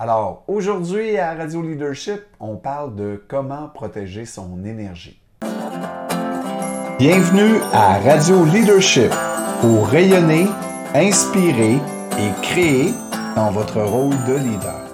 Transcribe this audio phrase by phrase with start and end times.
[0.00, 5.20] Alors, aujourd'hui à Radio Leadership, on parle de comment protéger son énergie.
[7.00, 9.10] Bienvenue à Radio Leadership
[9.60, 10.46] pour rayonner,
[10.94, 11.78] inspirer
[12.16, 12.94] et créer
[13.34, 14.84] dans votre rôle de leader.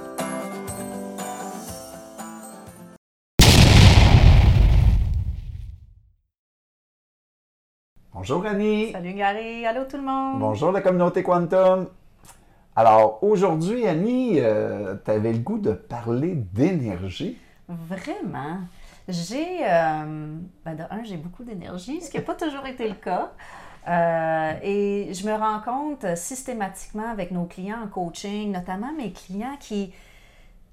[8.15, 8.93] Bonjour Annie.
[8.93, 10.41] Salut Gary, allô tout le monde.
[10.41, 11.89] Bonjour la communauté Quantum.
[12.77, 17.39] Alors aujourd'hui Annie, euh, tu avais le goût de parler d'énergie?
[17.69, 18.59] Vraiment.
[19.07, 22.95] J'ai, euh, ben de un, j'ai beaucoup d'énergie, ce qui n'a pas toujours été le
[22.95, 23.33] cas.
[23.87, 29.57] Euh, et je me rends compte systématiquement avec nos clients en coaching, notamment mes clients
[29.61, 29.93] qui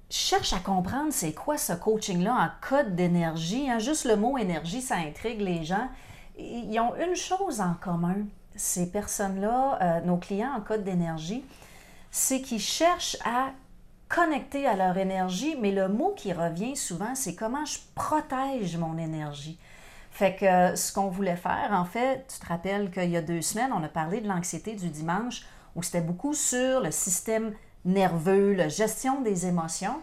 [0.08, 3.70] cherchent à comprendre c'est quoi ce coaching-là en code d'énergie.
[3.70, 3.78] Hein.
[3.78, 5.88] Juste le mot énergie, ça intrigue les gens.
[6.38, 8.16] Ils ont une chose en commun,
[8.56, 11.44] ces personnes-là, euh, nos clients en code d'énergie,
[12.12, 13.50] c'est qu'ils cherchent à
[14.08, 18.98] connecter à leur énergie, mais le mot qui revient souvent, c'est comment je protège mon
[18.98, 19.58] énergie.
[20.10, 23.22] Fait que euh, ce qu'on voulait faire, en fait, tu te rappelles qu'il y a
[23.22, 27.54] deux semaines, on a parlé de l'anxiété du dimanche, où c'était beaucoup sur le système
[27.86, 30.02] nerveux, la gestion des émotions.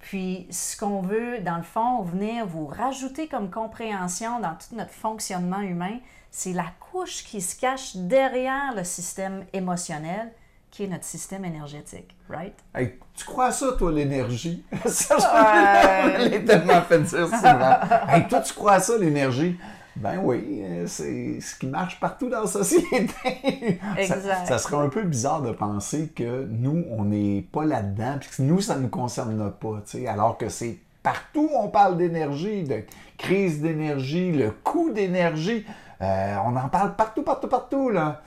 [0.00, 4.90] Puis, ce qu'on veut, dans le fond, venir vous rajouter comme compréhension dans tout notre
[4.90, 6.00] fonctionnement humain,
[6.32, 10.32] c'est la couche qui se cache derrière le système émotionnel,
[10.74, 12.52] qui est notre système énergétique, right?
[12.74, 14.64] Hey, tu crois ça, toi, l'énergie?
[14.86, 17.78] ça, je l'ai tellement fait dire souvent.
[18.08, 19.56] hey, toi, tu crois ça, l'énergie?
[19.94, 23.06] Ben oui, euh, c'est ce qui marche partout dans la société.
[23.96, 24.48] Exact.
[24.48, 28.42] Ça, serait un peu bizarre de penser que nous, on n'est pas là-dedans, puis que
[28.42, 32.64] nous, ça ne nous concerne pas, tu sais, alors que c'est partout on parle d'énergie,
[32.64, 32.82] de
[33.16, 35.64] crise d'énergie, le coût d'énergie.
[36.02, 38.22] Euh, on en parle partout, partout, partout, là.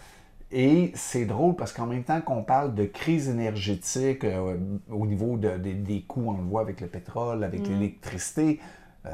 [0.52, 4.58] Et c'est drôle parce qu'en même temps qu'on parle de crise énergétique euh,
[4.90, 8.62] au niveau de, des coûts, on le voit avec le pétrole, avec l'électricité,
[9.06, 9.10] euh,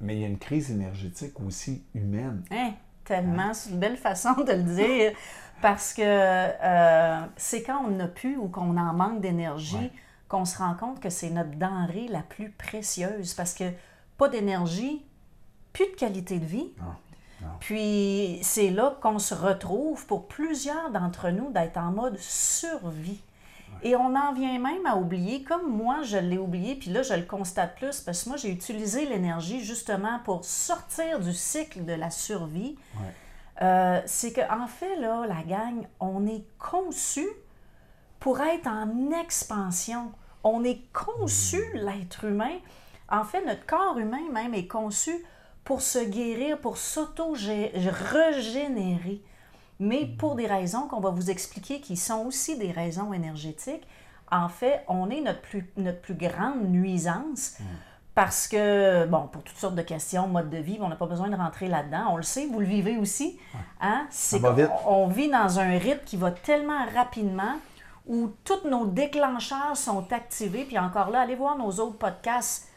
[0.00, 2.42] mais il y a une crise énergétique aussi humaine.
[2.50, 2.72] Hein,
[3.04, 5.12] tellement, c'est une belle façon de le dire.
[5.62, 9.90] Parce que euh, c'est quand on n'a plus ou qu'on en manque d'énergie
[10.28, 13.34] qu'on se rend compte que c'est notre denrée la plus précieuse.
[13.34, 13.64] Parce que
[14.18, 15.04] pas d'énergie,
[15.72, 16.72] plus de qualité de vie.
[17.60, 23.20] Puis c'est là qu'on se retrouve pour plusieurs d'entre nous d'être en mode survie.
[23.82, 27.14] Et on en vient même à oublier, comme moi je l'ai oublié, puis là je
[27.14, 31.92] le constate plus, parce que moi j'ai utilisé l'énergie justement pour sortir du cycle de
[31.92, 32.76] la survie.
[33.60, 37.26] Euh, c'est qu'en en fait, là, la gang, on est conçu
[38.20, 40.12] pour être en expansion.
[40.44, 41.78] On est conçu, mmh.
[41.78, 42.56] l'être humain.
[43.08, 45.24] En fait, notre corps humain même est conçu
[45.68, 49.20] pour se guérir, pour s'auto-régénérer.
[49.78, 53.86] Mais pour des raisons qu'on va vous expliquer qui sont aussi des raisons énergétiques,
[54.32, 57.58] en fait, on est notre plus, notre plus grande nuisance.
[58.14, 61.28] Parce que, bon, pour toutes sortes de questions, mode de vie, on n'a pas besoin
[61.28, 62.12] de rentrer là-dedans.
[62.12, 63.38] On le sait, vous le vivez aussi.
[63.82, 64.06] Hein?
[64.08, 64.40] C'est
[64.86, 67.56] on vit dans un rythme qui va tellement rapidement
[68.06, 70.64] où tous nos déclencheurs sont activés.
[70.64, 72.67] Puis encore là, allez voir nos autres podcasts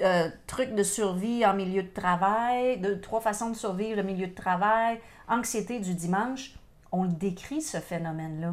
[0.00, 4.26] euh, trucs de survie en milieu de travail, de trois façons de survivre le milieu
[4.26, 6.54] de travail, anxiété du dimanche.
[6.92, 8.48] On le décrit, ce phénomène-là.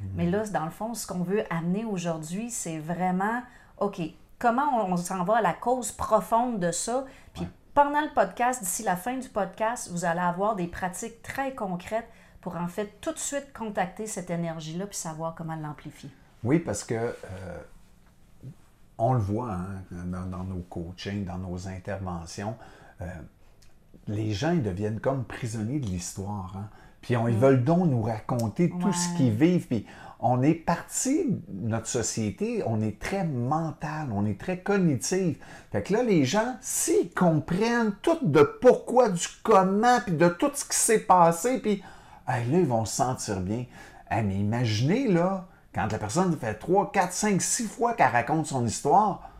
[0.00, 0.08] Mhm.
[0.14, 3.42] Mais là, dans le fond, ce qu'on veut amener aujourd'hui, c'est vraiment,
[3.78, 4.00] OK,
[4.38, 7.04] comment on, s'en va à la cause profonde de ça?
[7.34, 11.54] Puis pendant le podcast, d'ici la fin du podcast, vous allez avoir des pratiques très
[11.54, 12.08] concrètes
[12.40, 16.10] pour en fait tout de suite contacter cette énergie-là puis savoir comment l'amplifier.
[16.42, 17.12] Oui, parce que euh,
[18.98, 19.82] on le voit hein,
[20.30, 22.56] dans, nos coachings, dans nos interventions.
[23.00, 23.06] Euh,
[24.08, 26.54] les gens ils deviennent comme prisonniers de l'histoire.
[26.56, 26.68] Hein.
[27.00, 27.38] Puis ils mm.
[27.38, 29.66] veulent donc nous raconter tout ce qu'ils vivent.
[29.66, 29.86] Puis
[30.18, 35.38] on est parti, notre société, on est très mental, on est très cognitif.
[35.70, 40.50] Fait que là, les gens, s'ils comprennent tout de pourquoi, du comment, puis de tout
[40.54, 41.82] ce qui s'est passé, puis
[42.26, 43.66] là, ils vont se sentir bien.
[44.10, 48.64] mais imaginez, là, quand la personne fait 3, 4, 5, 6 fois qu'elle raconte son
[48.64, 49.30] histoire,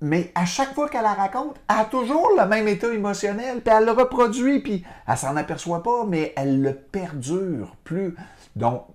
[0.00, 3.72] mais à chaque fois qu'elle la raconte, elle a toujours le même état émotionnel, puis
[3.72, 8.16] elle le reproduit, puis elle s'en aperçoit pas, mais elle le perdure plus.
[8.56, 8.86] Donc,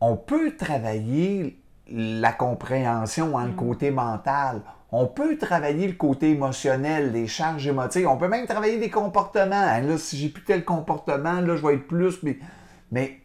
[0.00, 1.58] on peut travailler
[1.90, 3.56] la compréhension, hein, le mm.
[3.56, 4.62] côté mental.
[4.90, 8.06] On peut travailler le côté émotionnel, les charges émotives.
[8.06, 9.54] On peut même travailler des comportements.
[9.54, 12.22] Hein, là, si j'ai plus tel comportement, là, je vais être plus.
[12.22, 12.38] Mais,
[12.90, 13.21] mais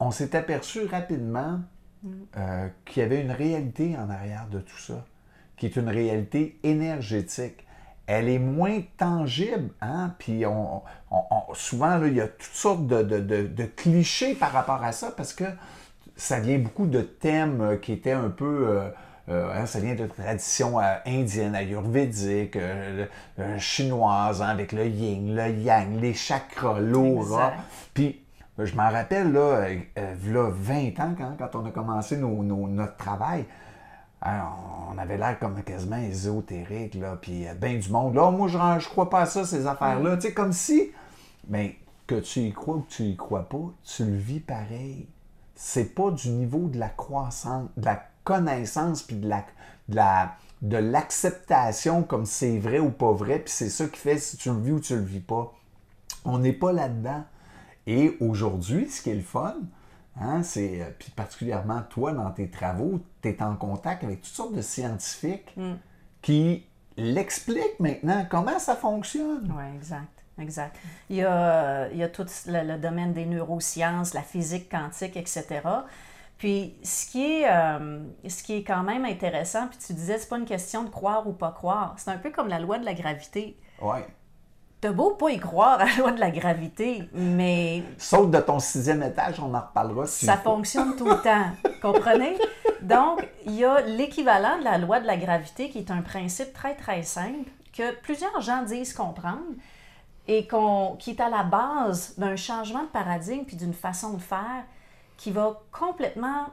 [0.00, 1.60] on s'est aperçu rapidement
[2.36, 5.04] euh, qu'il y avait une réalité en arrière de tout ça,
[5.56, 7.66] qui est une réalité énergétique.
[8.06, 10.14] Elle est moins tangible, hein?
[10.18, 10.82] puis on,
[11.54, 15.44] souvent, il y a toutes sortes de, clichés par rapport à ça, parce que
[16.14, 18.68] ça vient beaucoup de thèmes euh, qui étaient un peu.
[18.68, 18.90] euh,
[19.28, 23.06] euh, hein, ça vient de traditions euh, indiennes, ayurvédiques, euh,
[23.58, 27.54] chinoises, hein, avec le yin, le yang, les chakras, l'aura.
[27.92, 28.20] Puis,
[28.64, 32.42] je m'en rappelle, là, euh, euh, v'là 20 ans, quand, quand on a commencé nos-
[32.42, 33.44] nos- notre travail,
[34.22, 34.44] hein,
[34.90, 38.14] on avait l'air comme quasiment ésotérique, là, puis euh, ben du monde.
[38.14, 40.16] Là, moi, je, je crois pas à ça, ces affaires-là.
[40.16, 40.90] Tu sais, comme si,
[41.48, 41.76] mais
[42.06, 45.06] que tu y crois ou que tu y crois pas, tu le vis pareil.
[45.54, 49.44] C'est pas du niveau de la croissance, de la connaissance, puis de la,
[49.88, 50.32] de la-
[50.62, 54.48] de l'acceptation comme c'est vrai ou pas vrai, puis c'est ça qui fait si tu
[54.50, 55.52] le vis ou tu le vis pas.
[56.24, 57.24] On n'est pas là-dedans.
[57.86, 59.56] Et aujourd'hui, ce qui est le fun,
[60.20, 64.34] hein, c'est, euh, puis particulièrement toi dans tes travaux, tu es en contact avec toutes
[64.34, 65.54] sortes de scientifiques
[66.22, 66.66] qui
[66.96, 69.52] l'expliquent maintenant comment ça fonctionne.
[69.56, 70.24] Oui, exact.
[70.38, 70.76] Exact.
[71.08, 75.16] Il y a, il y a tout le, le domaine des neurosciences, la physique quantique,
[75.16, 75.62] etc.
[76.38, 80.28] Puis, ce qui est, euh, ce qui est quand même intéressant, puis tu disais, c'est
[80.28, 81.94] pas une question de croire ou pas croire.
[81.96, 83.56] C'est un peu comme la loi de la gravité.
[83.80, 84.06] Ouais.
[84.86, 88.60] T'as beau pas y croire à la loi de la gravité, mais Saute de ton
[88.60, 90.06] sixième étage, on en reparlera.
[90.06, 91.50] si ça fonctionne tout le temps.
[91.82, 92.38] Comprenez?
[92.82, 96.52] Donc, il y a l'équivalent de la loi de la gravité qui est un principe
[96.52, 99.42] très, très simple que plusieurs gens disent comprendre
[100.28, 104.62] et qui est à la base d'un changement de paradigme puis d'une façon de faire
[105.16, 106.46] qui va complètement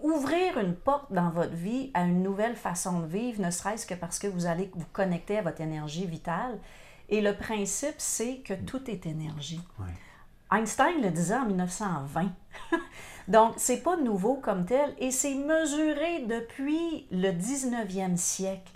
[0.00, 3.92] ouvrir une porte dans votre vie à une nouvelle façon de vivre, ne serait-ce que
[3.92, 6.58] parce que vous allez vous connecter à votre énergie vitale.
[7.08, 9.60] Et le principe, c'est que tout est énergie.
[10.50, 12.32] Einstein le disait en 1920.
[13.28, 18.72] Donc, c'est pas nouveau comme tel et c'est mesuré depuis le 19e siècle.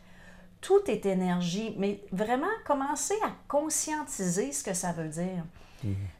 [0.61, 5.45] Tout est énergie, mais vraiment commencer à conscientiser ce que ça veut dire.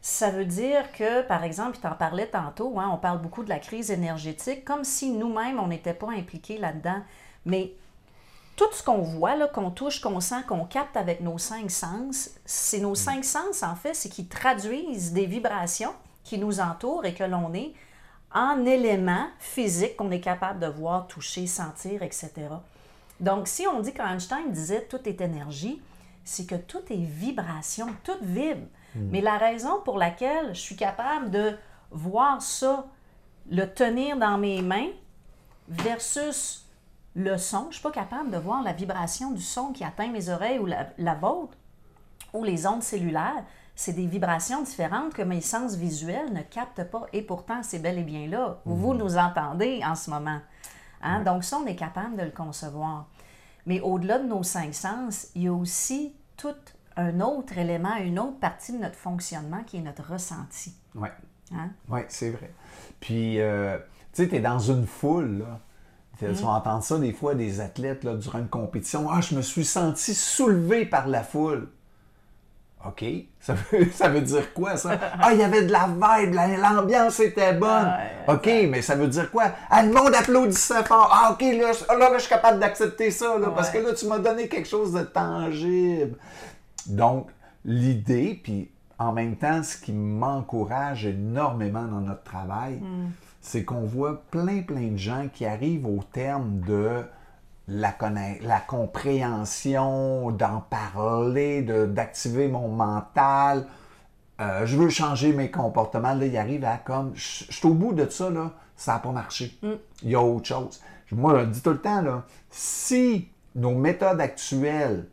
[0.01, 3.49] Ça veut dire que, par exemple, tu en parlais tantôt, hein, on parle beaucoup de
[3.49, 7.01] la crise énergétique, comme si nous-mêmes, on n'était pas impliqués là-dedans.
[7.45, 7.73] Mais
[8.55, 12.29] tout ce qu'on voit, là, qu'on touche, qu'on sent, qu'on capte avec nos cinq sens,
[12.45, 17.13] c'est nos cinq sens, en fait, c'est qui traduisent des vibrations qui nous entourent et
[17.13, 17.73] que l'on est
[18.33, 22.31] en éléments physiques qu'on est capable de voir, toucher, sentir, etc.
[23.19, 25.81] Donc, si on dit qu'Einstein disait tout est énergie,
[26.23, 28.67] c'est que tout est vibration, tout vibre.
[28.95, 31.57] Mais la raison pour laquelle je suis capable de
[31.89, 32.85] voir ça,
[33.49, 34.89] le tenir dans mes mains,
[35.67, 36.62] versus
[37.15, 40.11] le son, je ne suis pas capable de voir la vibration du son qui atteint
[40.11, 41.57] mes oreilles ou la, la vôtre,
[42.33, 43.43] ou les ondes cellulaires.
[43.75, 47.05] C'est des vibrations différentes que mes sens visuels ne captent pas.
[47.11, 48.59] Et pourtant, c'est bel et bien là.
[48.65, 50.39] Vous nous entendez en ce moment.
[51.01, 51.23] Hein?
[51.23, 53.07] Donc ça, on est capable de le concevoir.
[53.65, 56.55] Mais au-delà de nos cinq sens, il y a aussi tout
[56.97, 60.75] un autre élément, une autre partie de notre fonctionnement qui est notre ressenti.
[60.93, 61.11] Ouais.
[61.51, 61.69] Hein?
[61.89, 62.53] Oui, c'est vrai.
[62.99, 63.77] Puis, euh,
[64.13, 65.59] tu sais, tu es dans une foule, là.
[66.19, 66.31] Tu Mm.
[66.33, 69.07] vas entendre ça des fois des athlètes là, durant une compétition.
[69.11, 71.67] Ah, je me suis senti soulevé par la foule.
[72.85, 73.03] OK.
[73.39, 74.99] Ça veut, ça veut dire quoi, ça?
[75.19, 77.87] Ah, il y avait de la vibe, la- l'ambiance était bonne.
[78.27, 79.45] Ouais, OK, mais ça veut dire quoi?
[79.69, 81.09] Ah, le monde applaudissait fort.
[81.11, 83.93] Ah, OK, là, je- là, là, je suis capable d'accepter ça, là, parce que là,
[83.93, 86.17] tu m'as donné quelque chose de tangible.
[86.87, 87.29] Donc,
[87.65, 88.69] l'idée, puis
[88.99, 92.81] en même temps, ce qui m'encourage énormément dans notre travail,
[93.43, 97.03] c'est qu'on voit plein, plein de gens qui arrivent au terme de
[97.67, 97.93] la,
[98.41, 103.67] la compréhension, d'en parler, de- d'activer mon mental.
[104.39, 106.13] Euh, je veux changer mes comportements.
[106.15, 107.11] Là, ils arrivent à comme.
[107.15, 109.57] Je je suis au bout de ça, là, ça n'a pas marché.
[110.01, 110.81] Il y a autre chose.
[111.11, 115.05] Moi, je dis tout le temps, là, si nos méthodes actuelles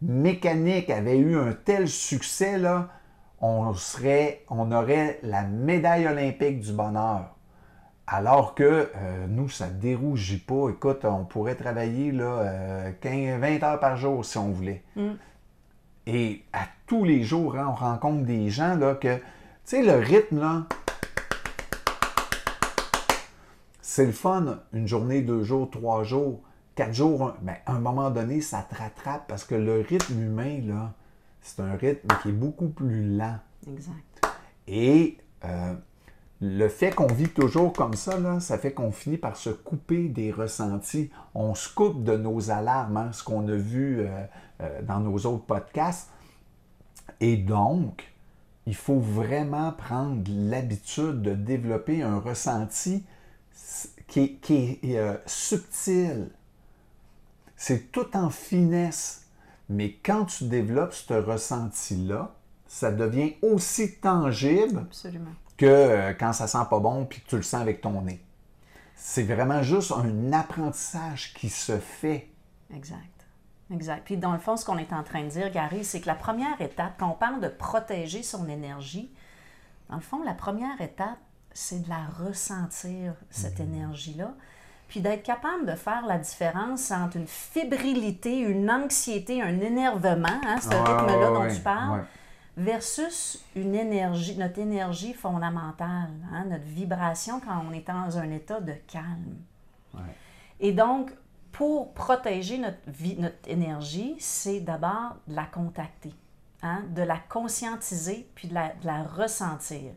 [0.00, 2.88] mécaniques avaient eu un tel succès, là,
[3.40, 7.34] on, serait, on aurait la médaille olympique du bonheur.
[8.10, 8.64] Alors que
[8.96, 10.70] euh, nous, ça ne dérougit pas.
[10.70, 14.82] Écoute, on pourrait travailler là, euh, 15, 20 heures par jour si on voulait.
[16.06, 19.22] Et à tous les jours, hein, on rencontre des gens là, que, tu
[19.64, 20.62] sais, le rythme, là,
[23.82, 26.40] c'est le fun, une journée, deux jours, trois jours,
[26.74, 30.18] quatre jours, un- ben, à un moment donné, ça te rattrape parce que le rythme
[30.22, 30.92] humain, là,
[31.42, 33.38] c'est un rythme qui est beaucoup plus lent.
[33.66, 34.22] Exact.
[34.66, 35.74] Et euh,
[36.40, 40.30] le fait qu'on vit toujours comme ça, ça fait qu'on finit par se couper des
[40.30, 41.10] ressentis.
[41.34, 44.24] On se coupe de nos alarmes, hein, ce qu'on a vu euh,
[44.60, 46.10] euh, dans nos autres podcasts.
[47.20, 48.12] Et donc,
[48.66, 53.02] il faut vraiment prendre l'habitude de développer un ressenti
[53.52, 56.28] s- qui est, qui est, euh, subtil.
[57.56, 59.24] C'est tout en finesse.
[59.68, 62.32] Mais quand tu développes ce ressenti-là,
[62.68, 65.32] ça devient aussi tangible Absolument.
[65.58, 68.24] Que euh, quand ça sent pas bon puis que tu le sens avec ton nez.
[68.94, 72.30] C'est vraiment juste un apprentissage qui se fait.
[72.74, 73.02] Exact.
[73.72, 74.02] Exact.
[74.04, 76.14] Puis dans le fond, ce qu'on est en train de dire, Gary, c'est que la
[76.14, 79.12] première étape, quand on parle de protéger son énergie,
[79.90, 81.18] dans le fond, la première étape,
[81.52, 84.32] c'est de la ressentir, cette énergie-là.
[84.88, 90.60] Puis d'être capable de faire la différence entre une fébrilité, une anxiété, un énervement, hein,
[90.62, 92.06] ce Ouais, rythme-là ouais, dont ouais, tu parles.
[92.58, 98.60] Versus une énergie, notre énergie fondamentale, hein, notre vibration quand on est dans un état
[98.60, 99.36] de calme.
[99.94, 100.00] Ouais.
[100.58, 101.12] Et donc,
[101.52, 106.12] pour protéger notre, vie, notre énergie, c'est d'abord de la contacter,
[106.62, 109.92] hein, de la conscientiser, puis de la, de la ressentir.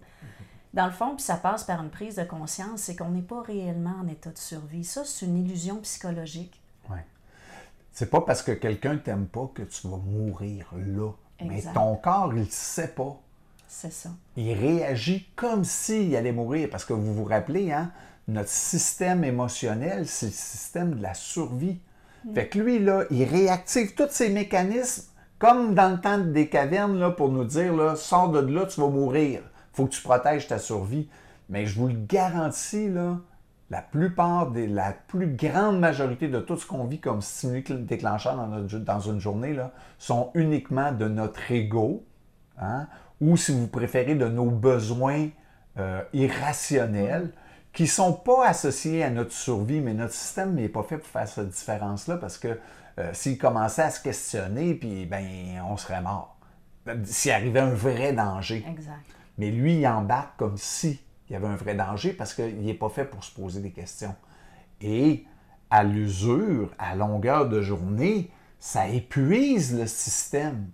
[0.73, 3.41] Dans le fond, puis ça passe par une prise de conscience, c'est qu'on n'est pas
[3.41, 4.85] réellement en état de survie.
[4.85, 6.61] Ça, c'est une illusion psychologique.
[6.89, 7.05] Ouais.
[7.91, 11.11] C'est pas parce que quelqu'un t'aime pas que tu vas mourir là.
[11.45, 13.19] Mais ton corps, il sait pas.
[13.67, 14.09] C'est ça.
[14.35, 16.69] Il réagit comme s'il allait mourir.
[16.69, 17.91] Parce que vous vous rappelez, hein,
[18.27, 21.79] notre système émotionnel, c'est le système de la survie.
[22.35, 25.05] Fait que lui, là, il réactive tous ces mécanismes
[25.39, 28.79] comme dans le temps des cavernes là, pour nous dire là, sors de là, tu
[28.79, 29.41] vas mourir.
[29.73, 31.09] faut que tu protèges ta survie.
[31.49, 33.17] Mais je vous le garantis, là,
[33.71, 38.35] la plupart des, la plus grande majorité de tout ce qu'on vit comme stimuli déclencheur
[38.35, 42.05] dans, notre- dans une journée là, sont uniquement de notre ego,
[42.59, 42.87] hein,
[43.21, 45.29] ou si vous préférez, de nos besoins
[45.79, 47.31] euh, irrationnels
[47.71, 51.07] qui ne sont pas associés à notre survie, mais notre système n'est pas fait pour
[51.07, 52.59] faire cette différence-là parce que
[52.99, 55.25] euh, s'il commençait à se questionner, puis ben,
[55.69, 56.35] on serait mort.
[57.05, 58.65] S'il arrivait un vrai danger.
[58.69, 58.95] Exact.
[59.37, 60.99] Mais lui, il embarque comme si
[61.31, 63.71] il y avait un vrai danger parce qu'il n'est pas fait pour se poser des
[63.71, 64.13] questions.
[64.81, 65.25] Et
[65.69, 70.67] à l'usure, à longueur de journée, ça épuise le système.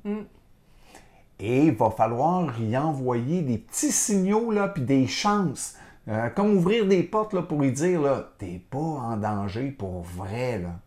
[1.39, 5.75] Et il va falloir y envoyer des petits signaux, là, puis des chances.
[6.07, 10.01] Euh, comme ouvrir des portes là, pour lui dire, là, t'es pas en danger pour
[10.01, 10.79] vrai, là.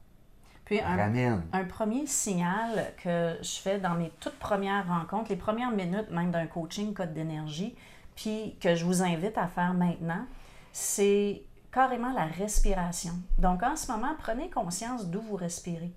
[0.64, 6.10] Puis un premier signal que je fais dans mes toutes premières rencontres, les premières minutes
[6.10, 7.76] même d'un coaching code d'énergie,
[8.20, 10.26] puis que je vous invite à faire maintenant,
[10.72, 13.14] c'est carrément la respiration.
[13.38, 15.90] Donc en ce moment, prenez conscience d'où vous respirez.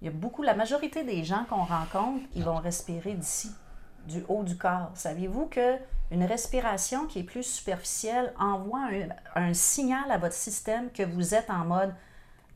[0.00, 3.50] Il y a beaucoup, la majorité des gens qu'on rencontre, ils vont respirer d'ici,
[4.06, 4.90] du haut du corps.
[4.94, 5.76] Saviez-vous que
[6.10, 8.88] une respiration qui est plus superficielle envoie
[9.34, 11.94] un, signal à votre système que vous êtes en mode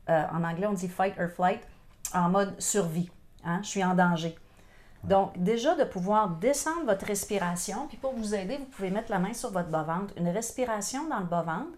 [0.09, 1.61] euh, en anglais, on dit fight or flight,
[2.13, 3.11] en mode survie.
[3.43, 3.59] Hein?
[3.61, 4.35] Je suis en danger.
[5.03, 9.19] Donc, déjà, de pouvoir descendre votre respiration, puis pour vous aider, vous pouvez mettre la
[9.19, 10.13] main sur votre bas-ventre.
[10.17, 11.71] Une respiration dans le bas-ventre,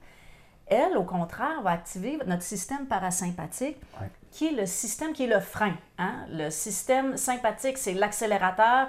[0.67, 4.09] elle, au contraire, va activer notre système parasympathique, Ouais.
[4.31, 5.73] qui est le système qui est le frein.
[5.97, 6.25] hein.
[6.29, 8.87] Le système sympathique, c'est l'accélérateur.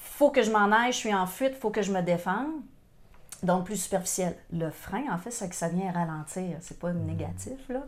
[0.00, 2.52] faut que je m'en aille, je suis en fuite, faut que je me défende.
[3.42, 4.36] Donc, plus superficiel.
[4.52, 6.56] Le frein, en fait, c'est que ça vient ralentir.
[6.60, 7.82] C'est pas négatif, là.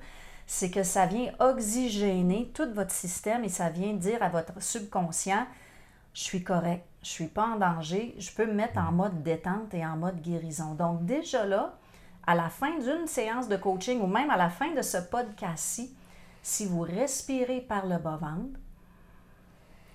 [0.46, 5.46] C'est que ça vient oxygéner tout votre système et ça vient dire à votre subconscient
[6.12, 9.72] je suis correct, je suis pas en danger, je peux me mettre en mode détente
[9.74, 10.74] et en mode guérison.
[10.74, 11.74] Donc, déjà là,
[12.26, 15.94] à la fin d'une séance de coaching ou même à la fin de ce podcast-ci,
[16.42, 18.58] si vous respirez par le bas-ventre,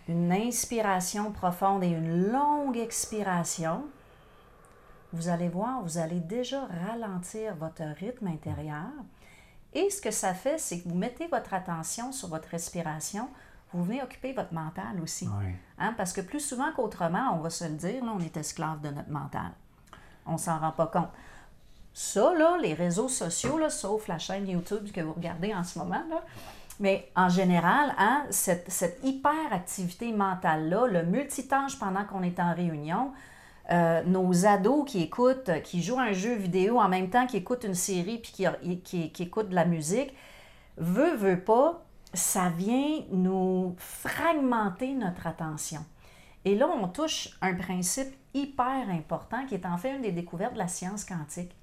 [0.07, 3.85] une inspiration profonde et une longue expiration,
[5.13, 8.91] vous allez voir, vous allez déjà ralentir votre rythme intérieur.
[9.73, 13.29] Et ce que ça fait, c'est que vous mettez votre attention sur votre respiration,
[13.73, 15.27] vous venez occuper votre mental aussi.
[15.77, 18.81] Hein, Parce que plus souvent qu'autrement, on va se le dire, là, on est esclave
[18.81, 19.51] de notre mental.
[20.25, 21.09] On s'en rend pas compte.
[21.93, 25.79] Ça, là, les réseaux sociaux, là, sauf la chaîne YouTube que vous regardez en ce
[25.79, 26.21] moment, là,
[26.79, 33.13] mais en général, hein, cette, cette hyperactivité mentale-là, le multitâche pendant qu'on est en réunion,
[33.71, 37.39] euh, nos ados qui écoutent, qui jouent à un jeu vidéo en même temps qu'ils
[37.39, 40.13] écoutent une série puis qui, qui, qui écoutent de la musique,
[40.77, 41.84] veut, veut pas,
[42.15, 45.85] ça vient nous fragmenter notre attention.
[46.45, 50.53] Et là, on touche un principe hyper important qui est en fait une des découvertes
[50.53, 51.55] de la science quantique.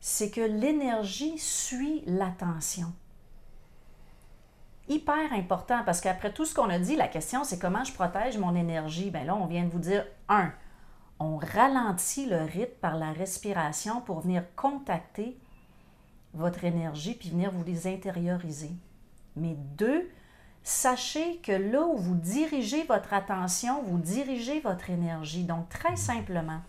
[0.00, 2.92] C'est que l'énergie suit l'attention.
[4.88, 8.38] Hyper important parce qu'après tout ce qu'on a dit, la question c'est comment je protège
[8.38, 9.10] mon énergie?
[9.10, 10.52] Bien là, on vient de vous dire, un,
[11.18, 15.36] on ralentit le rythme par la respiration pour venir contacter
[16.34, 18.70] votre énergie puis venir vous les intérioriser.
[19.36, 20.08] Mais deux,
[20.62, 25.44] sachez que là où vous dirigez votre attention, vous dirigez votre énergie.
[25.44, 26.60] Donc, très simplement,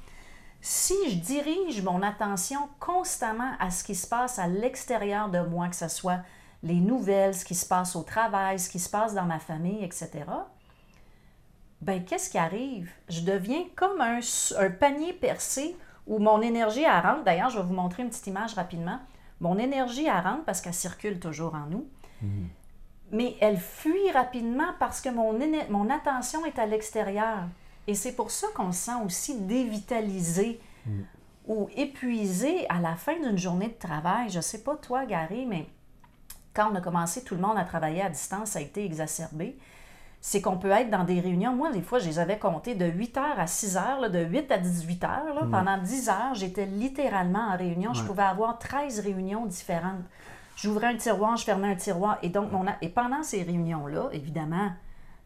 [0.61, 5.69] si je dirige mon attention constamment à ce qui se passe à l'extérieur de moi,
[5.69, 6.19] que ce soit
[6.63, 9.83] les nouvelles, ce qui se passe au travail, ce qui se passe dans ma famille,
[9.83, 10.25] etc.,
[11.81, 12.91] ben qu'est-ce qui arrive?
[13.07, 14.19] Je deviens comme un,
[14.57, 17.23] un panier percé où mon énergie, elle rentre.
[17.23, 18.99] D'ailleurs, je vais vous montrer une petite image rapidement.
[19.39, 21.87] Mon énergie, elle rentre parce qu'elle circule toujours en nous.
[23.11, 25.37] Mais elle fuit rapidement parce que mon,
[25.69, 27.39] mon attention est à l'extérieur.
[27.87, 30.59] Et c'est pour ça qu'on se sent aussi dévitalisé
[31.47, 34.29] ou épuisé à la fin d'une journée de travail.
[34.29, 35.67] Je sais pas toi, Gary, mais
[36.53, 39.57] quand on a commencé tout le monde à travailler à distance, ça a été exacerbé.
[40.19, 41.53] C'est qu'on peut être dans des réunions.
[41.53, 44.19] Moi, des fois, je les avais comptées de 8 heures à 6 heures, là, de
[44.19, 45.33] 8 à 18 heures.
[45.35, 45.41] là.
[45.49, 47.93] Pendant 10 heures, j'étais littéralement en réunion.
[47.93, 50.03] Je pouvais avoir 13 réunions différentes.
[50.57, 52.17] J'ouvrais un tiroir, je fermais un tiroir.
[52.23, 54.71] Et donc, mon et pendant ces réunions-là, évidemment,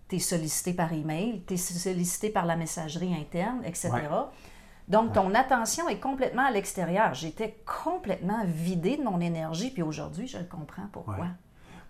[0.09, 3.89] tu es sollicité par email, tu es sollicité par la messagerie interne, etc.
[3.93, 4.01] Ouais.
[4.89, 7.13] Donc, ton attention est complètement à l'extérieur.
[7.13, 11.15] J'étais complètement vidée de mon énergie, puis aujourd'hui, je le comprends pourquoi.
[11.15, 11.27] Ouais.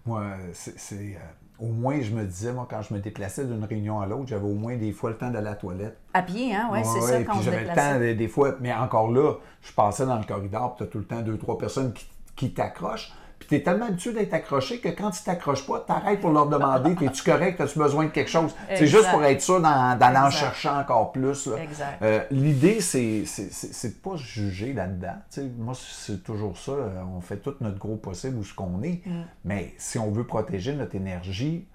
[0.06, 0.94] Moi, c'est.
[0.94, 1.20] euh,
[1.60, 4.46] au moins, je me disais, moi, quand je me déplaçais d'une réunion à l'autre, j'avais
[4.48, 5.98] au moins des fois le temps d'aller à la toilette.
[6.14, 6.70] À pied, hein?
[6.72, 8.74] Oui, Ouais, c'est ouais, ça, puis quand se j'avais le temps, des, des fois, mais
[8.74, 11.58] encore là, je passais dans le corridor, puis tu as tout le temps deux, trois
[11.58, 13.14] personnes qui, qui t'accrochent.
[13.42, 16.30] Puis tu es tellement habitué d'être accroché que quand tu t'accroches pas, tu arrêtes pour
[16.32, 18.56] leur demander Es-tu correct As-tu besoin de quelque chose?
[18.70, 21.48] C'est juste pour être sûr d'en- d'aller en chercher encore plus.
[21.48, 21.58] là.
[21.64, 22.02] Exact.
[22.04, 25.16] Euh, L'idée, c'est de pas se juger là-dedans.
[25.58, 26.72] Moi, c'est toujours ça.
[26.74, 29.02] euh, On fait tout notre gros possible où ce qu'on est.
[29.08, 29.24] Mm.
[29.46, 31.68] Mais si on veut protéger notre énergie,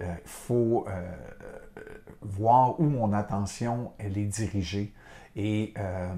[0.00, 0.90] il faut euh,
[1.78, 1.80] euh,
[2.22, 4.92] voir où mon attention elle est dirigée.
[5.36, 6.08] Et euh,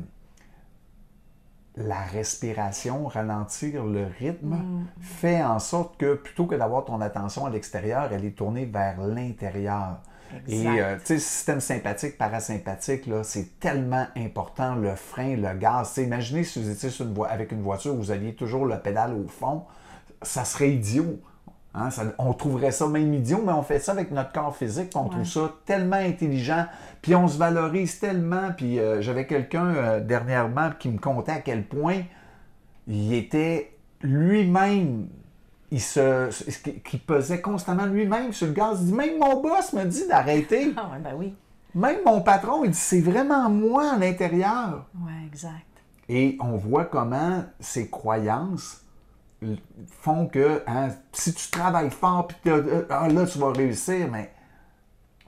[1.77, 4.57] la respiration, ralentir le rythme,
[5.01, 9.01] fait en sorte que plutôt que d'avoir ton attention à l'extérieur, elle est tournée vers
[9.01, 9.99] l'intérieur.
[10.49, 15.97] Et euh, tu sais, système sympathique, parasympathique, là, c'est tellement important, le frein, le gaz.
[15.99, 19.15] Imaginez si vous étiez sur une vo- avec une voiture, vous aviez toujours le pédale
[19.15, 19.65] au fond,
[20.23, 21.21] ça serait idiot.
[21.77, 24.91] Hein, ça- on trouverait ça même idiot, mais on fait ça avec notre corps physique,
[24.91, 26.67] puis on trouve ça tellement intelligent,
[27.03, 28.53] puis on se valorise tellement.
[28.57, 32.03] Puis euh, j'avais quelqu'un euh, dernièrement qui me contait à quel point
[32.87, 35.09] il était lui-même,
[35.73, 36.31] il se,
[36.85, 38.79] qui- pesait constamment lui-même sur le gaz.
[38.81, 40.73] Il dit, même mon boss me dit d'arrêter.
[40.77, 41.35] Ah, ouais, ben oui.
[41.75, 44.87] Même mon patron, il dit, c'est vraiment moi à l'intérieur.
[45.05, 45.55] Oui, exact.
[46.09, 48.84] Et on voit comment ces croyances
[50.01, 54.31] font que hein, si tu travailles fort, puis euh, ah, là, tu vas réussir, mais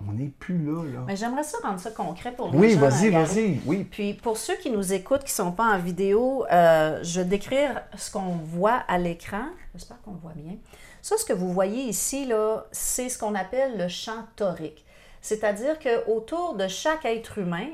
[0.07, 0.85] on n'est plus là.
[0.85, 1.05] là.
[1.07, 2.81] Mais j'aimerais ça rendre ça concret pour les oui, gens.
[2.81, 3.25] vas-y, hein, Gary.
[3.25, 3.61] vas-y.
[3.67, 3.85] Oui.
[3.85, 7.27] Puis pour ceux qui nous écoutent, qui ne sont pas en vidéo, euh, je vais
[7.27, 9.47] décrire ce qu'on voit à l'écran.
[9.75, 10.57] J'espère qu'on le voit bien.
[11.01, 14.85] Ça, ce que vous voyez ici, là, c'est ce qu'on appelle le champ torique.
[15.23, 17.69] C'est-à-dire qu'autour de chaque être humain,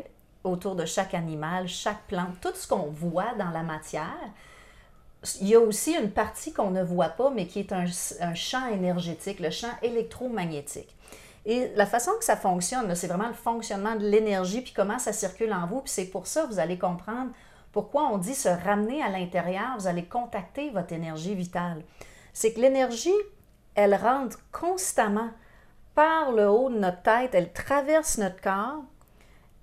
[0.44, 4.30] autour de chaque animal, chaque plante, tout ce qu'on voit dans la matière,
[5.40, 7.86] il y a aussi une partie qu'on ne voit pas, mais qui est un,
[8.34, 10.96] champ énergétique, le champ électromagnétique.
[11.44, 15.12] Et la façon que ça fonctionne, c'est vraiment le fonctionnement de l'énergie, puis comment ça
[15.12, 15.80] circule en vous.
[15.80, 17.30] Puis c'est pour ça, vous allez comprendre
[17.72, 21.82] pourquoi on dit se ramener à l'intérieur, vous allez contacter votre énergie vitale.
[22.32, 23.10] C'est que l'énergie,
[23.74, 25.30] elle rentre constamment
[25.94, 28.82] par le haut de notre tête, elle traverse notre corps,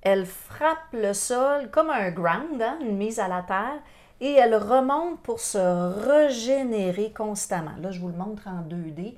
[0.02, 3.80] elle frappe le sol comme un ground, hein, une mise à la terre,
[4.22, 5.58] et elle remonte pour se
[6.10, 7.72] régénérer constamment.
[7.82, 9.16] Là, je vous le montre en 2D.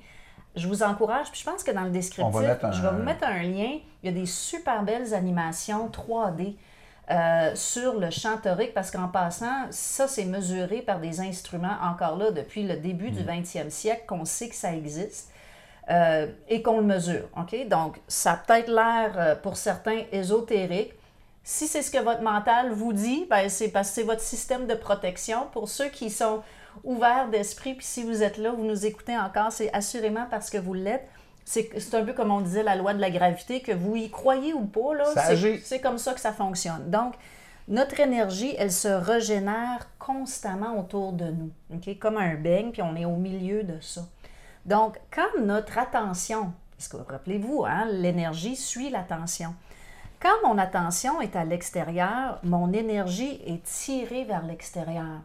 [0.54, 3.02] Je vous encourage, puis je pense que dans le descriptif, va un- je vais vous
[3.02, 3.78] mettre un lien.
[4.02, 6.56] Il y a des super belles animations 3D
[7.10, 12.16] euh, sur le champ torique, parce qu'en passant, ça, c'est mesuré par des instruments, encore
[12.16, 13.14] là, depuis le début Mm.
[13.14, 15.28] du 20e siècle, qu'on sait que ça existe.
[15.90, 17.24] euh, et qu'on le mesure.
[17.36, 17.66] OK?
[17.66, 20.92] Donc, ça a peut-être l'air euh, pour certains ésotérique.
[21.44, 24.66] Si c'est ce que votre mental vous dit, ben, c'est parce que c'est votre système
[24.66, 25.48] de protection.
[25.52, 26.42] Pour ceux qui sont
[26.84, 30.58] ouverts d'esprit, puis si vous êtes là, vous nous écoutez encore, c'est assurément parce que
[30.58, 31.08] vous l'êtes.
[31.44, 34.52] C'est un peu comme on disait la loi de la gravité, que vous y croyez
[34.54, 36.88] ou pas, c'est- comme ça que ça fonctionne.
[36.88, 37.14] Donc,
[37.66, 41.50] notre énergie, elle se régénère constamment autour de nous,
[42.00, 44.02] comme un beigne, puis on est au milieu de ça.
[44.66, 49.54] Donc, quand notre attention, parce que rappelez-vous, hein, l'énergie suit l'attention.
[50.22, 55.20] Quand mon attention est à l'extérieur, mon énergie est tirée vers l'extérieur.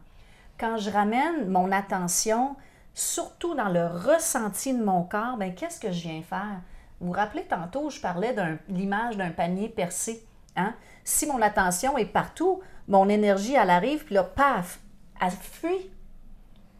[0.60, 2.56] Quand je ramène mon attention,
[2.96, 6.62] surtout dans le ressenti de mon corps, ben, qu'est-ce que je viens faire?
[7.00, 10.26] Vous vous rappelez tantôt, je parlais de l'image d'un panier percé.
[10.56, 10.74] Hein?
[11.04, 14.80] Si mon attention est partout, mon énergie, elle arrive, puis là, paf,
[15.22, 15.92] elle fuit.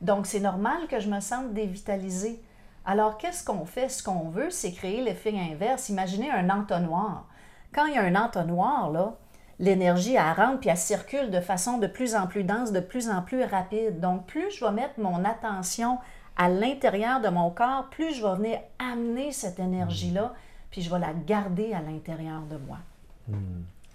[0.02, 2.42] Donc, c'est normal que je me sente dévitalisée.
[2.84, 3.90] Alors, qu'est-ce qu'on fait?
[3.90, 5.90] Ce qu'on veut, c'est créer l'effet inverse.
[5.90, 7.28] Imaginez un entonnoir.
[7.74, 9.16] Quand il y a un entonnoir, là,
[9.60, 13.10] l'énergie, elle rentre puis elle circule de façon de plus en plus dense, de plus
[13.10, 14.00] en plus rapide.
[14.00, 16.00] Donc, plus je vais mettre mon attention
[16.38, 20.34] à l'intérieur de mon corps, plus je vais venir amener cette énergie-là,
[20.70, 22.78] puis je vais la garder à l'intérieur de moi.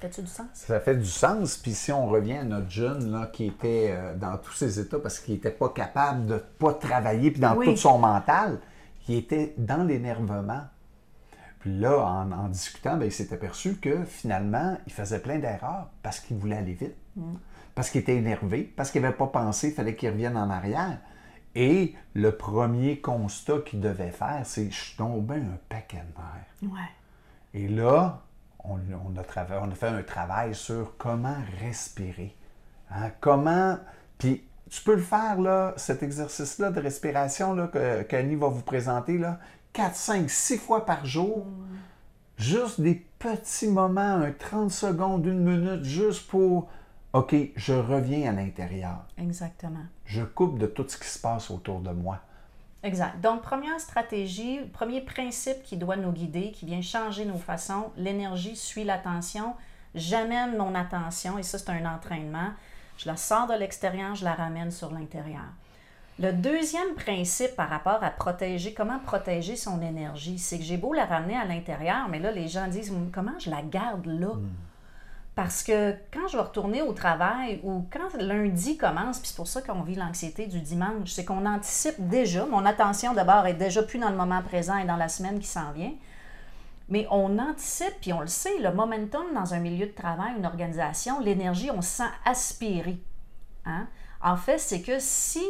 [0.01, 0.47] Fait-tu du sens?
[0.53, 1.57] Ça fait du sens.
[1.57, 4.99] Puis si on revient à notre jeune là, qui était euh, dans tous ses états
[4.99, 7.67] parce qu'il n'était pas capable de pas travailler, puis dans Oui.
[7.67, 8.59] tout son mental,
[9.09, 10.63] il était dans l'énervement.
[11.63, 15.89] Puis là, en, en discutant, ben, il s'est aperçu que finalement, il faisait plein d'erreurs
[16.03, 16.97] parce qu'il voulait aller vite,
[17.77, 20.99] parce qu'il était énervé, parce qu'il n'avait pas pensé, il fallait qu'il revienne en arrière.
[21.55, 26.03] Et le premier constat qu'il devait faire, c'est je suis tombé un paquet
[26.63, 26.67] de.
[26.67, 26.81] Ouais.
[27.55, 28.23] Et là,
[28.65, 32.37] on, on a trava- on a fait un travail sur comment respirer.
[32.91, 33.79] Hein, Comment.
[34.19, 38.63] Puis, tu peux le faire, là, cet exercice-là de respiration là, que qu'Annie va vous
[38.63, 39.39] présenter, là,
[39.73, 41.47] 4, 5, 6 fois par jour.
[42.37, 46.69] Juste des petits moments, un 30 secondes, une minute, juste pour.
[47.13, 49.05] OK, je reviens à l'intérieur.
[49.19, 49.85] Exactement.
[50.07, 52.21] Je coupe de tout ce qui se passe autour de moi.
[52.83, 53.21] Exact.
[53.21, 58.57] Donc, première stratégie, premier principe qui doit nous guider, qui vient changer nos façons, l'énergie
[58.57, 59.55] suit l'attention.
[59.95, 62.51] J'amène mon attention, et ça, c'est un entraînement.
[62.97, 65.45] Je la sors de l'extérieur, je la ramène sur l'intérieur.
[66.19, 70.93] Le deuxième principe par rapport à protéger, comment protéger son énergie, c'est que j'ai beau
[70.93, 74.35] la ramener à l'intérieur, mais là, les gens disent Hum, comment je la garde là?
[75.35, 79.49] Parce que quand je vais retourner au travail ou quand lundi commence, puis c'est pour
[79.49, 83.83] ça qu'on vit l'anxiété du dimanche, c'est qu'on anticipe déjà, mon attention d'abord est déjà
[83.83, 85.95] plus dans le moment présent et dans la semaine qui s'en vient,
[86.91, 90.45] mais on anticipe, puis on le sait, le momentum dans un milieu de travail, une
[90.45, 92.99] organisation, l'énergie, on se sent aspirer.
[93.65, 93.87] Hein?
[94.23, 95.43] En fait, c'est que si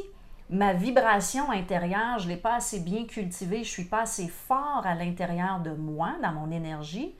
[0.52, 4.28] ma vibration intérieure, je ne l'ai pas assez bien cultivée, je ne suis pas assez
[4.28, 7.14] fort à l'intérieur de moi, dans mon énergie,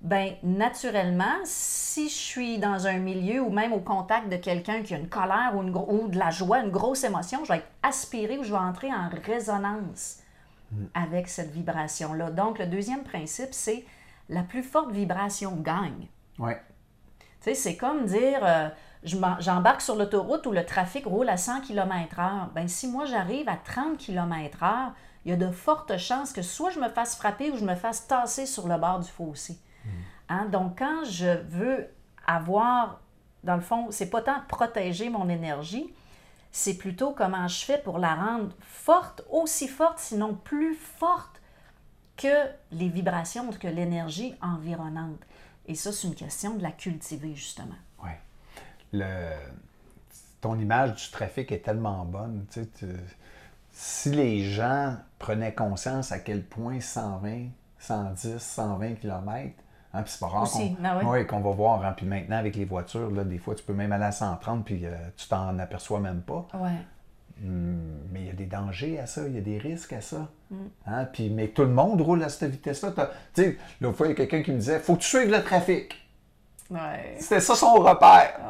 [0.00, 4.94] ben naturellement, si je suis dans un milieu ou même au contact de quelqu'un qui
[4.94, 7.58] a une colère ou, une gro- ou de la joie, une grosse émotion, je vais
[7.58, 10.18] être aspirée ou je vais entrer en résonance
[10.94, 12.30] avec cette vibration-là.
[12.30, 13.84] Donc, le deuxième principe, c'est
[14.28, 16.08] la plus forte vibration gagne.
[16.38, 16.60] Ouais.
[17.18, 18.68] Tu sais, c'est comme dire, euh,
[19.04, 22.52] j'embarque sur l'autoroute où le trafic roule à 100 km/h.
[22.54, 24.92] Ben, si moi j'arrive à 30 km/h,
[25.24, 27.74] il y a de fortes chances que soit je me fasse frapper ou je me
[27.74, 29.58] fasse tasser sur le bord du fossé.
[30.28, 30.46] Hein?
[30.46, 31.88] Donc, quand je veux
[32.26, 33.00] avoir,
[33.44, 35.92] dans le fond, c'est pas tant protéger mon énergie,
[36.50, 41.40] c'est plutôt comment je fais pour la rendre forte, aussi forte, sinon plus forte
[42.16, 45.20] que les vibrations, que l'énergie environnante.
[45.66, 47.74] Et ça, c'est une question de la cultiver, justement.
[48.92, 49.06] Le...
[50.40, 52.44] Ton image du trafic est tellement bonne.
[52.50, 52.86] tu sais, tu-
[53.70, 57.46] Si les gens prenaient conscience à quel point 120,
[57.78, 59.52] 110, 120 km,
[59.94, 61.04] hein, puis c'est pas rare Aussi, qu'on oui.
[61.04, 61.84] ouais, qu'on va voir.
[61.86, 64.64] hein, puis maintenant, avec les voitures, là, des fois, tu peux même aller à 130
[64.64, 66.46] puis euh, tu t'en aperçois même pas.
[66.54, 66.70] Ouais.
[67.44, 67.78] Hum,
[68.12, 70.28] mais il y a des dangers à ça, il y a des risques à ça.
[70.50, 70.56] Mm.
[70.86, 72.92] Hein, puis, mais tout le monde roule à cette vitesse-là.
[73.34, 75.30] Tu sais, l'autre fois, il y a quelqu'un qui me disait faut que tu suives
[75.30, 75.94] le trafic.
[76.72, 77.16] Ouais.
[77.18, 78.40] C'était ça son repère.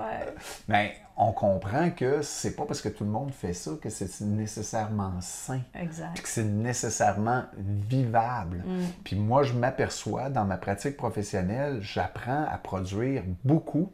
[0.69, 4.21] Mais on comprend que c'est pas parce que tout le monde fait ça que c'est
[4.23, 6.21] nécessairement sain, puis Exact.
[6.21, 8.65] que c'est nécessairement vivable.
[9.05, 13.93] Puis moi, je m'aperçois dans ma pratique professionnelle, j'apprends à produire beaucoup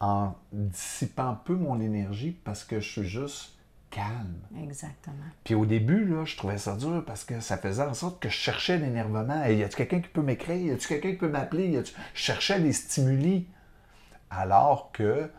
[0.00, 3.52] en dissipant peu mon énergie parce que je suis juste
[3.92, 4.40] calme.
[4.60, 5.16] Exactement.
[5.44, 8.28] Puis au début, là, je trouvais ça dur parce que ça faisait en sorte que
[8.28, 9.44] je cherchais l'énervement.
[9.44, 10.56] Y a-tu quelqu'un qui peut m'écrire?
[10.56, 11.80] Y a-tu quelqu'un qui peut m'appeler?
[11.84, 13.46] Je cherchais des stimuli.
[14.30, 15.30] Alors que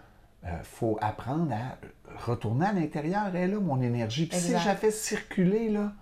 [0.46, 1.78] euh, faut apprendre à
[2.26, 3.24] retourner à l'intérieur.
[3.30, 4.28] Elle est là, mon énergie.
[4.28, 5.94] Puis si je la fais circuler, là,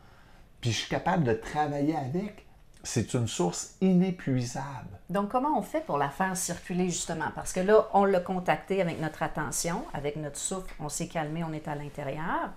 [0.60, 2.46] puis je suis capable de travailler avec,
[2.84, 5.00] c'est une source inépuisable.
[5.10, 7.32] Donc, comment on fait pour la faire circuler, justement?
[7.36, 11.44] Parce que là, on l'a contacté avec notre attention, avec notre souffle, on s'est calmé,
[11.44, 12.52] on est à l'intérieur.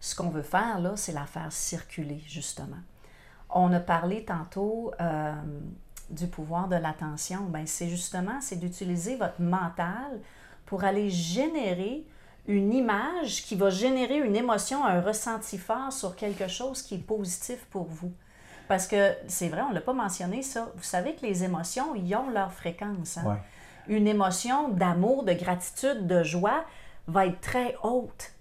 [0.00, 2.76] Ce qu'on veut faire, là, c'est la faire circuler, justement.
[3.48, 5.32] On a parlé tantôt euh,
[6.10, 7.42] du pouvoir de l'attention.
[7.48, 10.20] Ben, c'est justement, c'est d'utiliser votre mental
[10.66, 12.04] pour aller générer
[12.46, 16.98] une image qui va générer une émotion, un ressenti fort sur quelque chose qui est
[16.98, 18.12] positif pour vous.
[18.68, 20.68] Parce que c'est vrai, on ne l'a pas mentionné ça.
[20.76, 23.18] Vous savez que les émotions, ils ont leur fréquence.
[23.18, 23.24] hein.
[23.26, 23.36] Ouais.
[23.88, 26.64] Une émotion d'amour, de gratitude, de joie
[27.06, 28.32] va être très haute.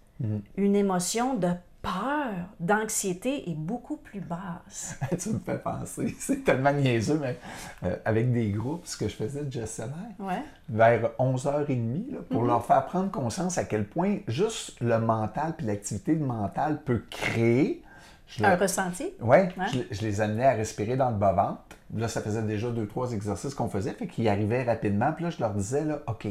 [0.58, 1.50] Une émotion de
[1.84, 4.98] peur, d'anxiété est beaucoup plus basse.
[5.20, 7.38] tu me fais penser, c'est tellement niaiseux, mais
[7.84, 10.42] euh, avec des groupes, ce que je faisais de gestionnaire, Ouais.
[10.68, 15.68] vers 11h30 là, pour leur faire prendre conscience à quel point juste le mental puis
[15.68, 17.84] l'activité mentale peut créer.
[18.28, 19.14] Je Un ressenti?
[19.22, 19.66] Ouais, Ouais.
[19.72, 21.62] je, je les amenais à respirer dans le bas-ventre.
[21.96, 25.12] Là, ça faisait déjà deux, trois exercices qu'on faisait, fait qu'ils arrivaient rapidement.
[25.14, 26.28] Puis là, je leur disais, là, OK,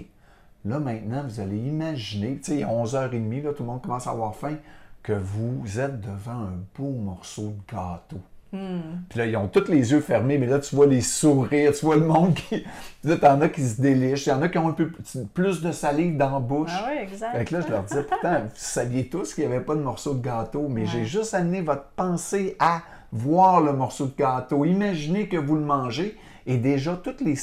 [0.64, 4.06] là, maintenant, vous allez imaginer, tu sais, il est 11h30, là, tout le monde commence
[4.06, 4.56] à avoir faim,
[5.02, 8.20] que vous êtes devant un beau morceau de gâteau.
[9.08, 11.84] Puis là, ils ont tous les yeux fermés, mais là, tu vois les sourires, tu
[11.84, 12.64] vois le monde qui.
[13.04, 14.90] Là, t'en as qui se délichent, il y en a qui ont un peu
[15.34, 16.70] plus de salive dans la bouche.
[16.72, 17.36] Ah oui, exact.
[17.36, 19.80] Fait que là, je leur disais, putain, vous saviez tous qu'il n'y avait pas de
[19.80, 24.64] morceau de gâteau, mais j'ai juste amené votre pensée à voir le morceau de gâteau.
[24.64, 27.36] Imaginez que vous le mangez et déjà tous les,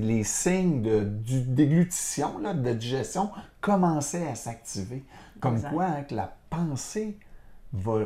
[0.00, 5.04] les, signes de du déglutition, là, de digestion commençaient à s'activer.
[5.40, 7.18] Comme quoi hein, que la pensée
[7.72, 8.00] va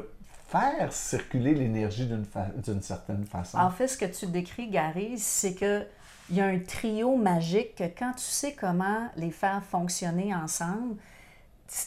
[0.61, 3.59] faire circuler l'énergie d'une certaine façon?
[3.59, 5.87] En fait, ce que tu décris, Gary, c'est que
[6.29, 10.97] il y a un trio magique que quand tu sais comment les faire fonctionner ensemble,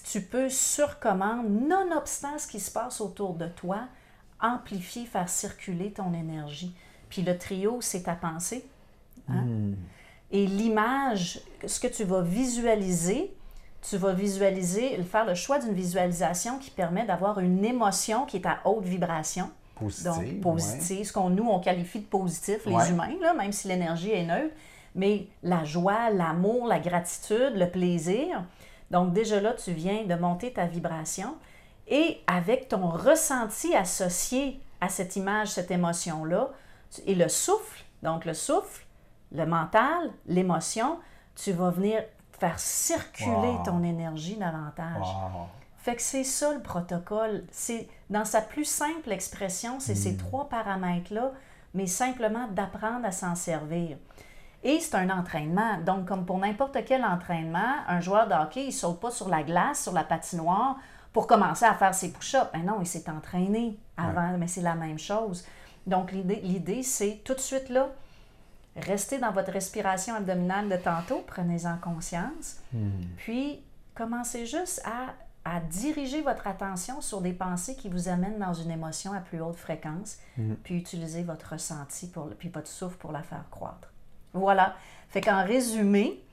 [0.10, 3.88] tu peux sur commande, nonobstant ce qui se passe autour de toi,
[4.39, 6.73] amplifier, faire circuler ton énergie.
[7.10, 8.65] Puis le trio, c'est ta pensée.
[9.27, 9.41] Hein?
[9.41, 9.75] Hmm.
[10.32, 13.36] Et l'image, ce que tu vas visualiser,
[13.81, 18.45] tu vas visualiser, faire le choix d'une visualisation qui permet d'avoir une émotion qui est
[18.45, 19.49] à haute vibration.
[19.75, 20.11] Positive.
[20.11, 24.11] Donc, positive, ce qu'on nous, on qualifie de positif, les humains, là, même si l'énergie
[24.11, 24.53] est neutre.
[24.95, 28.43] Mais la joie, l'amour, la gratitude, le plaisir.
[28.91, 31.35] Donc, déjà là, tu viens de monter ta vibration.
[31.87, 36.49] Et avec ton ressenti associé à cette image, cette émotion-là,
[37.05, 38.85] et le souffle, donc le souffle,
[39.31, 40.99] le mental, l'émotion,
[41.35, 42.03] tu vas venir
[42.39, 45.08] faire circuler ton énergie davantage.
[45.78, 47.45] Fait que c'est ça le protocole.
[47.52, 50.17] C'est dans sa plus simple expression, c'est ces hmm.
[50.17, 51.32] trois paramètres-là,
[51.73, 53.97] mais simplement d'apprendre à s'en servir.
[54.63, 55.78] Et c'est un entraînement.
[55.86, 59.30] Donc, comme pour n'importe quel entraînement, un joueur de hockey, il ne saute pas sur
[59.30, 60.78] la glace, sur la patinoire,
[61.13, 62.52] pour commencer à faire ses push-ups.
[62.54, 65.45] Ben non, il s'est entraîné avant, mais c'est la même chose.
[65.88, 67.89] Donc, l'idée, c'est tout de suite là,
[68.75, 72.89] restez dans votre respiration abdominale de tantôt, prenez-en conscience, hmm.
[73.17, 73.62] puis
[73.95, 75.13] commencez juste à,
[75.71, 79.55] diriger votre attention sur des pensées qui vous amènent dans une émotion à plus haute
[79.55, 80.53] fréquence, hmm.
[80.63, 83.91] puis utilisez votre ressenti, pour, puis votre souffle pour la faire croître.
[84.34, 84.75] Voilà.
[85.10, 86.23] Fait qu'en résumé,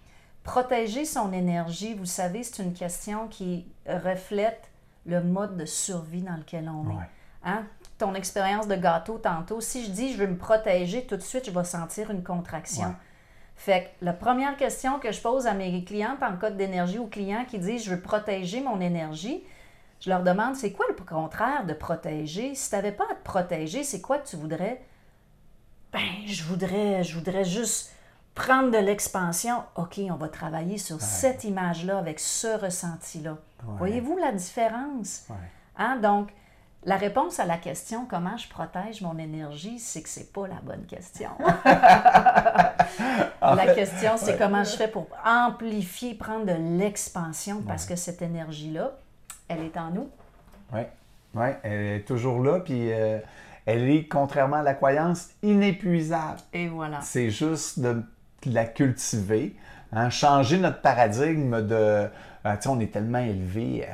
[0.43, 4.71] protéger son énergie, vous savez, c'est une question qui reflète
[5.07, 7.09] le mode de survie dans lequel on est.
[7.45, 7.65] Hein?
[7.99, 11.47] Ton expérience de gâteau tantôt, si je dis je veux me protéger, tout de suite,
[11.47, 12.95] je vais sentir une contraction.
[13.57, 17.07] Fait que la première question que je pose à mes clientes en code d'énergie aux
[17.07, 19.43] clients qui disent je veux protéger mon énergie,
[20.01, 22.55] je leur demande c'est quoi le contraire de protéger?
[22.55, 24.83] Si tu n'avais pas à te protéger, c'est quoi que tu voudrais?
[25.93, 27.93] Ben, je voudrais, je voudrais juste
[28.35, 29.63] prendre de l'expansion.
[29.77, 33.39] OK, on va travailler sur cette image-là avec ce ressenti-là.
[33.79, 35.27] Voyez-vous la différence?
[35.79, 35.97] Hein?
[35.97, 36.29] Donc,
[36.85, 40.61] la réponse à la question comment je protège mon énergie, c'est que c'est pas la
[40.63, 41.31] bonne question.
[43.43, 48.93] la question, c'est comment je fais pour amplifier, prendre de l'expansion parce que cette énergie-là,
[49.49, 50.09] elle est en nous.
[50.73, 50.83] Oui,
[51.35, 53.19] ouais, elle est toujours là, puis euh,
[53.67, 56.41] elle est, contrairement à la croyance, inépuisable.
[56.53, 57.01] Et voilà.
[57.03, 58.03] C'est juste de
[58.45, 59.57] la cultiver,
[59.93, 61.75] hein, changer notre paradigme de.
[61.75, 62.09] Euh,
[62.61, 63.93] sais, on est tellement élevé euh,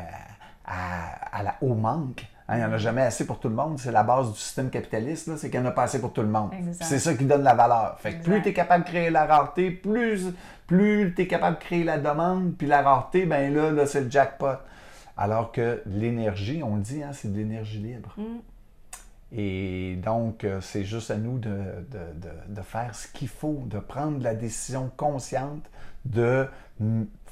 [0.66, 2.26] à, à la, au manque.
[2.48, 3.78] Hein, il n'y en a jamais assez pour tout le monde.
[3.78, 6.22] C'est la base du système capitaliste, c'est qu'il n'y en a pas assez pour tout
[6.22, 6.50] le monde.
[6.80, 7.98] C'est ça qui donne la valeur.
[8.00, 10.26] Fait plus tu es capable de créer la rareté, plus,
[10.66, 14.02] plus tu es capable de créer la demande, puis la rareté, ben là, là c'est
[14.02, 14.58] le jackpot.
[15.16, 18.14] Alors que l'énergie, on le dit, hein, c'est de l'énergie libre.
[18.16, 18.22] Mm.
[19.34, 23.78] Et donc, euh, c'est juste à nous de, de, de faire ce qu'il faut, de
[23.78, 25.70] prendre la décision consciente
[26.04, 26.48] de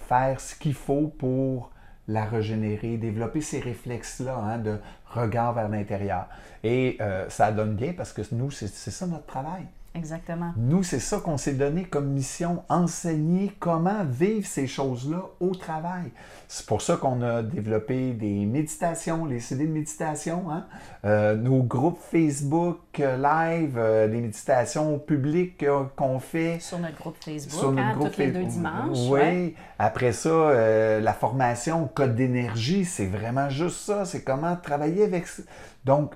[0.09, 1.71] faire ce qu'il faut pour
[2.11, 6.27] la régénérer, développer ces réflexes-là hein, de regard vers l'intérieur.
[6.65, 9.67] Et euh, ça donne bien parce que nous, c'est ça notre travail.
[9.93, 10.53] Exactement.
[10.57, 16.13] Nous, c'est ça qu'on s'est donné comme mission, enseigner comment vivre ces choses-là au travail.
[16.47, 20.67] C'est pour ça qu'on a développé des méditations, les CD de méditation, hein?
[21.05, 25.65] Euh, nos groupes Facebook euh, live, euh, les méditations publiques
[25.97, 26.61] qu'on fait.
[26.61, 29.09] Sur notre groupe Facebook, sur notre hein, groupe les deux dimanches.
[29.11, 29.57] Oui.
[29.77, 34.05] Après ça, la formation code d'énergie, c'est vraiment juste ça.
[34.05, 35.27] C'est comment travailler avec...
[35.85, 36.15] Donc,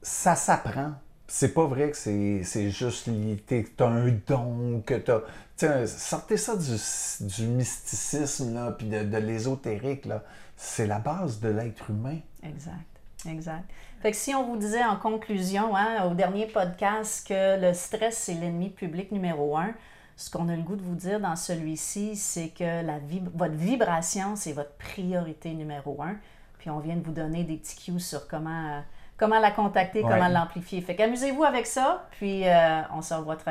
[0.00, 0.92] ça s'apprend
[1.34, 3.08] c'est pas vrai que c'est juste
[3.48, 5.86] tu as un don, que tu as.
[5.86, 6.76] Sortez ça du,
[7.26, 10.06] du mysticisme, là, puis de, de l'ésotérique.
[10.58, 12.18] C'est la base de l'être humain.
[12.42, 12.84] Exact.
[13.26, 13.64] Exact.
[14.02, 18.18] Fait que si on vous disait en conclusion, hein, au dernier podcast, que le stress,
[18.18, 19.72] c'est l'ennemi public numéro un,
[20.16, 22.98] ce qu'on a le goût de vous dire dans celui-ci, c'est que la
[23.34, 26.16] votre vibration, c'est votre priorité numéro un.
[26.58, 28.82] Puis on vient de vous donner des petits cues sur comment.
[29.22, 30.80] Comment la contacter, comment l'amplifier.
[30.80, 33.50] Fait qu'amusez-vous avec ça, puis euh, on se revoit très